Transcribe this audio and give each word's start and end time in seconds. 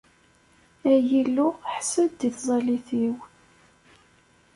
Ay 0.91 1.07
Illu, 1.19 1.47
ḥess-d 1.73 2.19
i 2.27 2.29
tẓallit-iw! 2.35 3.15